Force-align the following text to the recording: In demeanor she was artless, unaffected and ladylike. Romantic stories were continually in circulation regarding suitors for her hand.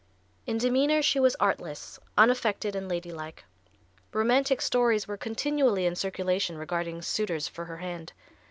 In 0.47 0.57
demeanor 0.57 1.03
she 1.03 1.19
was 1.19 1.35
artless, 1.35 1.99
unaffected 2.17 2.75
and 2.75 2.89
ladylike. 2.89 3.43
Romantic 4.11 4.59
stories 4.59 5.07
were 5.07 5.15
continually 5.15 5.85
in 5.85 5.95
circulation 5.95 6.57
regarding 6.57 7.03
suitors 7.03 7.47
for 7.47 7.65
her 7.65 7.77
hand. 7.77 8.11